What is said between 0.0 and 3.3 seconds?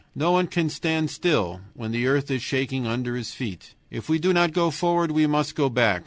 No one can stand still when the earth is shaking under